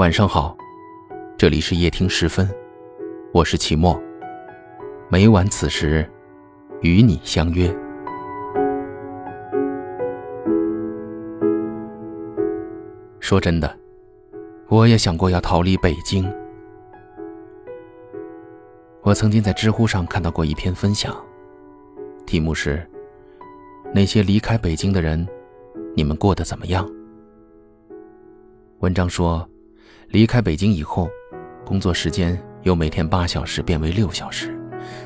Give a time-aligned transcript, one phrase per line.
[0.00, 0.56] 晚上好，
[1.36, 2.48] 这里是夜听时分，
[3.34, 4.02] 我是齐墨。
[5.10, 6.10] 每晚此时，
[6.80, 7.68] 与你相约。
[13.20, 13.78] 说真的，
[14.68, 16.26] 我也想过要逃离北京。
[19.02, 21.14] 我曾经在知乎上看到过一篇分享，
[22.24, 22.88] 题目是
[23.94, 25.28] “那些离开北京的人，
[25.94, 26.90] 你们过得怎么样？”
[28.80, 29.46] 文章说。
[30.10, 31.08] 离开北京以后，
[31.64, 34.52] 工作时间由每天八小时变为六小时，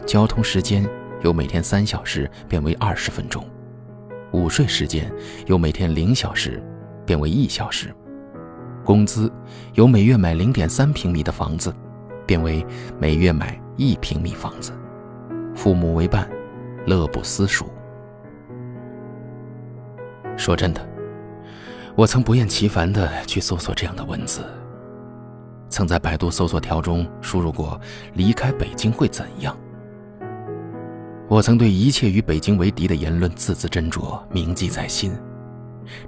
[0.07, 0.89] 交通时间
[1.23, 3.47] 由每天三小时变为二十分钟，
[4.33, 5.13] 午睡时间
[5.47, 6.63] 由每天零小时
[7.05, 7.95] 变为一小时，
[8.83, 9.31] 工资
[9.75, 11.75] 由每月买零点三平米的房子
[12.27, 12.65] 变为
[12.99, 14.73] 每月买一平米房子，
[15.55, 16.27] 父母为伴，
[16.87, 17.67] 乐不思蜀。
[20.35, 20.81] 说真的，
[21.95, 24.43] 我曾不厌其烦地去搜索这样的文字。
[25.75, 27.81] 曾在百度搜索条中输入过
[28.15, 29.59] “离开北京会怎样”。
[31.27, 35.13] 我曾对一切与北京为敌的言论字字斟酌，铭记在心，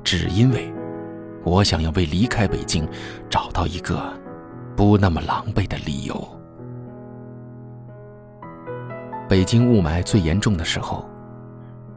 [0.05, 0.73] 只因为，
[1.43, 2.89] 我想要为离开北京
[3.29, 4.01] 找到一个
[4.77, 6.29] 不那么狼狈的理由。
[9.29, 11.05] 北京雾霾最严重的时候，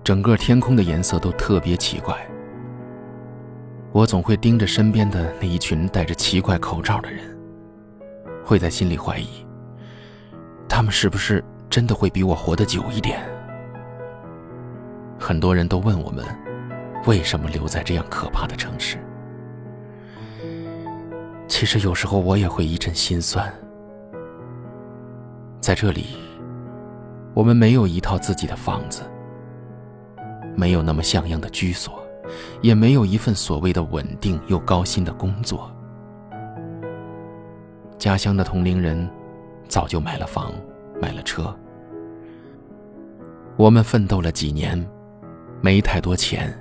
[0.03, 2.17] 整个天空的颜色都特别奇怪。
[3.91, 7.38] 我总会盯着身边的那一群戴着奇怪口罩的人。
[8.49, 9.45] 会在心里怀疑，
[10.67, 13.21] 他们是不是真的会比我活得久一点？
[15.19, 16.25] 很多人都问我们，
[17.05, 18.97] 为什么留在这样可怕的城市？
[21.47, 23.53] 其实有时候我也会一阵心酸。
[25.61, 26.17] 在这里，
[27.35, 29.03] 我们没有一套自己的房子，
[30.55, 32.03] 没有那么像样的居所，
[32.63, 35.71] 也没有一份所谓的稳定又高薪的工作。
[37.99, 39.07] 家乡的同龄人，
[39.67, 40.53] 早就买了房，
[41.01, 41.53] 买了车。
[43.57, 44.89] 我们奋斗了几年，
[45.61, 46.57] 没太多钱，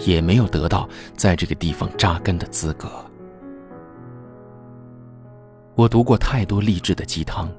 [0.00, 2.90] 也没有得到在这个地方扎根的资格。
[5.74, 7.50] 我读过太多励志的鸡汤，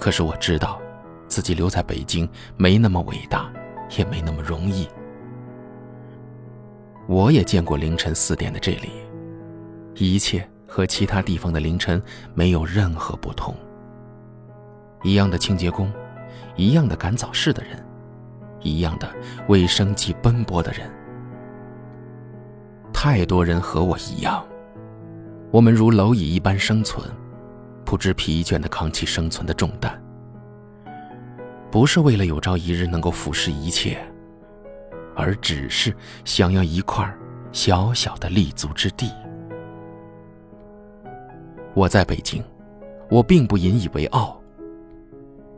[0.00, 0.82] 可是我知道，
[1.28, 3.48] 自己留在北京没那么伟大，
[3.96, 4.88] 也没那么容易。
[7.06, 8.90] 我也见过凌晨四点的这里，
[9.94, 10.44] 一切。
[10.70, 12.00] 和其他地方的凌晨
[12.32, 13.52] 没有任何不同。
[15.02, 15.92] 一样的清洁工，
[16.54, 17.84] 一样的赶早市的人，
[18.60, 19.10] 一样的
[19.48, 20.88] 为生计奔波的人。
[22.92, 24.46] 太多人和我一样，
[25.50, 27.04] 我们如蝼蚁一般生存，
[27.84, 30.00] 不知疲倦的扛起生存的重担。
[31.68, 33.98] 不是为了有朝一日能够俯视一切，
[35.16, 35.92] 而只是
[36.24, 37.12] 想要一块
[37.50, 39.10] 小小的立足之地。
[41.74, 42.42] 我在北京，
[43.08, 44.40] 我并不引以为傲。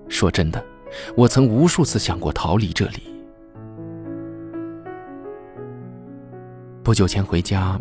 [0.08, 0.62] 说真的，
[1.16, 3.02] 我曾无数次想过逃离这里。
[6.82, 7.80] 不久前回家，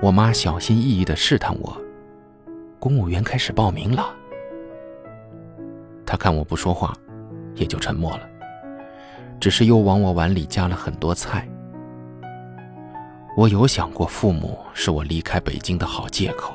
[0.00, 1.76] 我妈小心翼翼的试探我
[2.80, 4.14] ：“公务员开始报名了。”
[6.06, 6.96] 她看我不说话，
[7.54, 8.28] 也就沉默了，
[9.38, 11.46] 只是又往我碗里加了很多菜。
[13.36, 16.54] 我有想过，父母是我离开北京的好借口。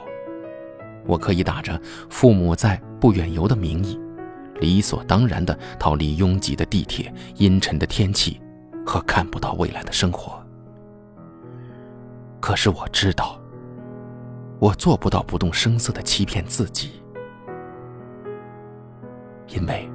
[1.08, 1.80] 我可以打着
[2.10, 4.00] 父母在不远游的名义，
[4.60, 8.40] 理所当然的逃离拥挤的地铁、阴沉的天气
[8.86, 10.44] 和看不到未来的生活。
[12.40, 13.40] 可是我知道，
[14.60, 17.02] 我做不到不动声色的欺骗自己，
[19.48, 19.90] 因为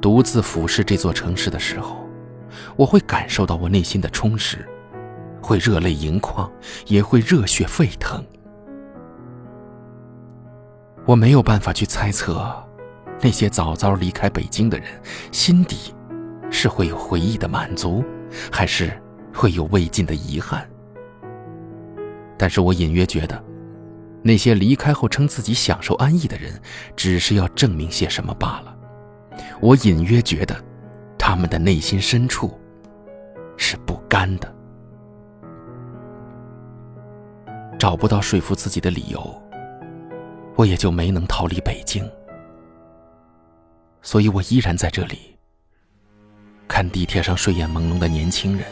[0.00, 1.96] 独自俯视这座城市的时候，
[2.76, 4.68] 我会感受到我内心的充实，
[5.40, 6.50] 会热泪盈眶，
[6.86, 8.24] 也会热血沸腾。
[11.04, 12.52] 我没有办法去猜测，
[13.20, 14.86] 那些早早离开北京的人
[15.32, 15.92] 心底
[16.50, 18.04] 是会有回忆的满足，
[18.52, 18.92] 还是
[19.34, 20.68] 会有未尽的遗憾。
[22.38, 23.42] 但是我隐约觉得，
[24.22, 26.60] 那些离开后称自己享受安逸的人，
[26.94, 28.76] 只是要证明些什么罢了。
[29.60, 30.56] 我隐约觉得，
[31.18, 32.56] 他们的内心深处
[33.56, 34.54] 是不甘的，
[37.76, 39.42] 找不到说服自己的理由。
[40.56, 42.08] 我也就没能逃离北京，
[44.02, 45.18] 所以我依然在这里。
[46.68, 48.66] 看地铁上睡眼朦胧的年轻人，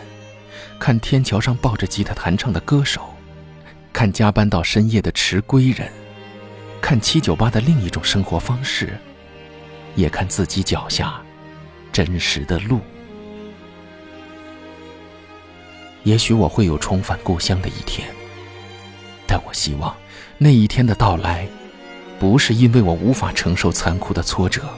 [0.78, 3.14] 看天桥上抱着吉他弹唱的歌手，
[3.92, 5.90] 看加班到深夜的迟归人，
[6.80, 8.98] 看七九八的另一种生活方式，
[9.96, 11.20] 也看自己脚下
[11.92, 12.80] 真实的路。
[16.04, 18.08] 也许我会有重返故乡的一天，
[19.26, 19.92] 但我我希望
[20.38, 21.44] 那一天的到来，
[22.20, 24.68] 不是因为我无法承受残酷的挫折，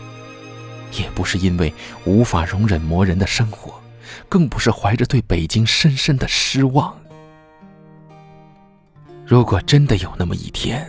[0.97, 1.75] 也不是因为
[2.05, 3.75] 无法容忍磨人的生活，
[4.29, 6.97] 更不是怀着对北京深深的失望。
[9.27, 10.89] 如果真的有那么一天，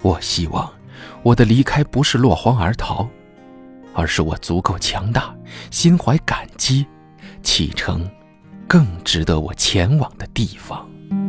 [0.00, 0.72] 我希望
[1.22, 3.06] 我的离开不是落荒而逃，
[3.92, 5.34] 而是我足够强大，
[5.70, 6.86] 心怀感激，
[7.42, 8.10] 启程
[8.66, 10.88] 更值得我前往的地方。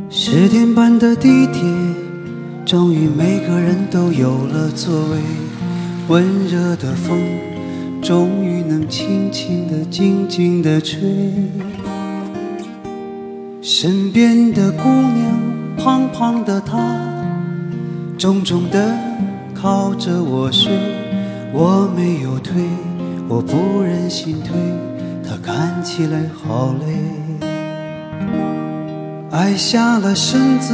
[0.09, 1.62] 十点半的地铁，
[2.65, 5.19] 终于每个人都有了座位。
[6.07, 7.15] 温热的风，
[8.01, 11.00] 终于能轻轻地、静静地吹。
[13.62, 16.77] 身边的姑娘，胖胖的她，
[18.17, 18.97] 重重地
[19.53, 20.71] 靠着我睡。
[21.53, 22.63] 我没有推，
[23.27, 24.56] 我不忍心推，
[25.23, 27.47] 她看起来好累。
[29.31, 30.73] 矮下了身子，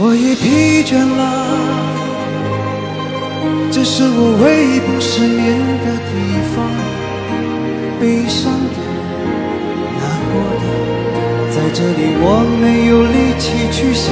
[0.00, 1.20] 我也疲倦了，
[3.68, 6.10] 这是我唯一不失眠的地
[6.54, 6.62] 方。
[7.98, 8.78] 悲伤的、
[9.98, 10.64] 难过的，
[11.50, 14.06] 在这里我没有力气去想。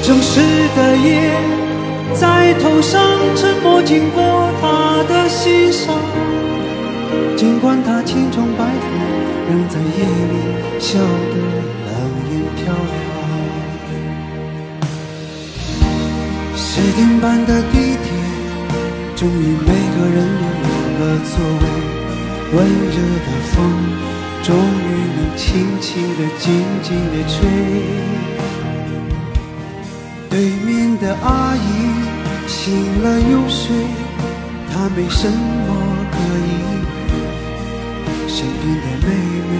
[0.00, 0.38] 城市
[0.76, 1.34] 的夜
[2.14, 3.02] 在头上，
[3.34, 5.92] 沉默经过他的心上。
[7.36, 8.88] 尽管他千疮百孔，
[9.50, 10.38] 仍在夜里
[10.78, 11.34] 笑得
[11.90, 11.98] 冷
[12.30, 13.19] 艳漂亮。
[17.00, 18.12] 点半的地铁，
[19.16, 21.64] 终于每个人拥有了座位。
[22.52, 22.56] 温
[22.90, 23.56] 热的风，
[24.42, 24.86] 终于
[25.16, 25.40] 能轻
[25.80, 25.88] 轻
[26.18, 26.52] 的、静
[26.82, 27.38] 静的吹。
[30.28, 30.68] 对面
[30.98, 31.58] 的阿姨
[32.46, 32.60] 醒
[33.02, 33.64] 了又睡，
[34.70, 35.68] 她没什么
[36.12, 36.52] 可以。
[38.28, 39.10] 身边的妹
[39.48, 39.52] 妹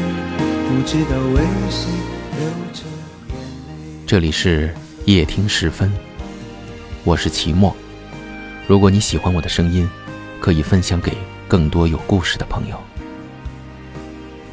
[0.68, 1.40] 不知道为
[1.70, 1.88] 谁
[2.38, 2.44] 流
[2.74, 2.84] 着
[3.30, 4.04] 眼泪。
[4.06, 4.74] 这里是
[5.06, 5.90] 夜听时分，
[7.02, 7.74] 我是齐墨。
[8.66, 9.88] 如果你喜欢我的声音，
[10.38, 11.16] 可以分享给
[11.48, 12.78] 更多有故事的朋友。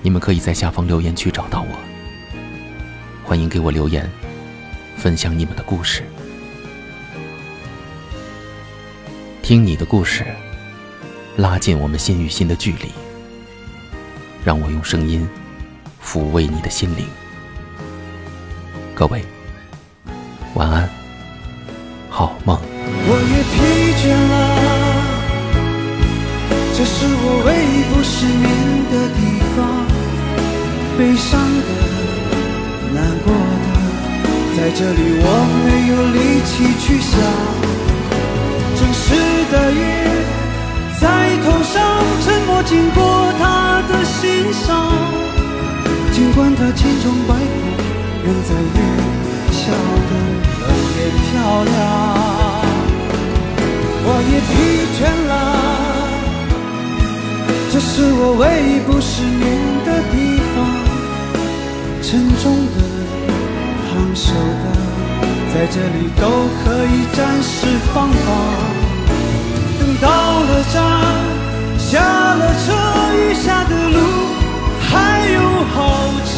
[0.01, 1.77] 你们可以在下方留言区找到我。
[3.25, 4.09] 欢迎给我留言，
[4.95, 6.03] 分享你们的故事。
[9.43, 10.25] 听你的故事，
[11.35, 12.89] 拉近我们心与心的距离。
[14.45, 15.27] 让我用声音
[16.01, 17.05] 抚慰你的心灵。
[18.95, 19.21] 各位，
[20.53, 20.89] 晚安，
[26.89, 28.47] 是我唯一不失眠
[28.91, 29.19] 的地
[29.53, 29.57] 方。
[30.97, 31.37] 悲伤
[31.67, 31.69] 的、
[32.95, 33.27] 难过
[33.63, 33.67] 的，
[34.55, 35.25] 在这里我
[35.61, 36.51] 没有力气
[36.81, 37.13] 去想。
[38.79, 39.05] 正式
[39.51, 39.81] 的夜
[40.99, 41.05] 在
[41.43, 41.75] 头上，
[42.23, 42.97] 沉默经过
[43.37, 44.65] 他的心上。
[46.13, 47.61] 尽管他千疮百孔，
[48.25, 49.05] 仍在夜里
[49.51, 49.59] 笑
[50.09, 50.11] 得
[50.63, 51.29] 冷艳漂
[51.63, 51.67] 亮。
[54.03, 54.49] 我也疲
[54.97, 55.66] 倦了。
[57.97, 59.43] 是我唯一不失眠
[59.83, 60.55] 的地方。
[62.03, 62.77] 沉重的、
[63.89, 64.29] 烫手
[64.61, 64.65] 的，
[65.51, 66.21] 在这里都
[66.61, 68.25] 可以暂时放放。
[69.79, 70.05] 等到
[70.41, 70.77] 了站，
[71.79, 71.89] 下
[72.35, 72.67] 了车，
[73.15, 73.97] 余下的路
[74.79, 75.41] 还有
[75.73, 75.75] 好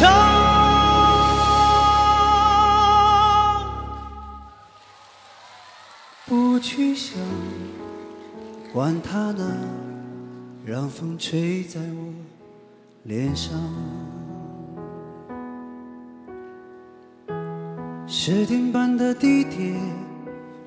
[6.24, 7.18] 不去想，
[8.72, 9.44] 管他呢，
[10.70, 12.14] 让风吹在我
[13.02, 13.58] 脸上。
[18.06, 19.74] 十点半的地铁，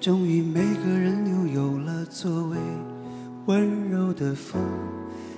[0.02, 2.58] 终于每个人又有了座位。
[3.46, 4.62] 温柔的风，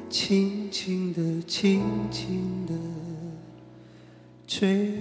[0.10, 2.74] 轻轻地、轻轻地
[4.48, 4.94] 吹。